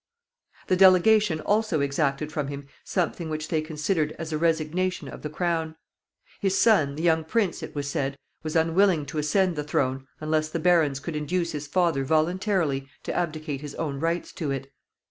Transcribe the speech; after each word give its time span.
The 0.65 0.75
delegation 0.75 1.41
also 1.41 1.79
exacted 1.79 2.31
from 2.31 2.47
him 2.47 2.65
something 2.83 3.29
which 3.29 3.49
they 3.49 3.61
considered 3.61 4.13
as 4.17 4.33
a 4.33 4.37
resignation 4.39 5.07
of 5.07 5.21
the 5.21 5.29
crown. 5.29 5.75
His 6.39 6.57
son, 6.57 6.95
the 6.95 7.03
young 7.03 7.23
prince, 7.23 7.61
it 7.61 7.75
was 7.75 7.87
said, 7.87 8.17
was 8.41 8.55
unwilling 8.55 9.05
to 9.05 9.19
ascend 9.19 9.55
the 9.55 9.63
throne 9.63 10.07
unless 10.19 10.49
the 10.49 10.57
barons 10.59 10.99
could 10.99 11.15
induce 11.15 11.51
his 11.51 11.67
father 11.67 12.03
voluntarily 12.03 12.87
to 13.03 13.13
abdicate 13.13 13.61
his 13.61 13.75
own 13.75 13.99
rights 13.99 14.31
to 14.33 14.49
it. 14.49 14.71